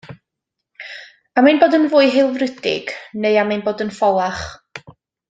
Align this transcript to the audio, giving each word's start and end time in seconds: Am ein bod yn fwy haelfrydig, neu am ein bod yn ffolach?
Am 1.41 1.49
ein 1.51 1.61
bod 1.63 1.77
yn 1.79 1.85
fwy 1.91 2.07
haelfrydig, 2.15 2.95
neu 3.27 3.35
am 3.43 3.55
ein 3.57 3.65
bod 3.69 3.85
yn 3.87 3.93
ffolach? 3.99 4.43